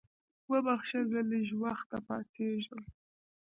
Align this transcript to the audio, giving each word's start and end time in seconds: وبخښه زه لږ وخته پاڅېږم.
وبخښه 0.51 1.01
زه 1.11 1.19
لږ 1.29 1.47
وخته 1.63 1.97
پاڅېږم. 2.07 2.81